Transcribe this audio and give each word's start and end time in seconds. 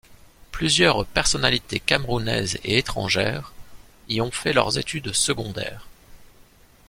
Plusieurs 0.51 1.05
personnalites 1.05 1.75
camerounaises 1.85 2.57
et 2.63 2.79
étrangères 2.79 3.53
y 4.09 4.19
ont 4.19 4.31
fait 4.31 4.51
leurs 4.51 4.79
études 4.79 5.13
secondaires. 5.13 5.85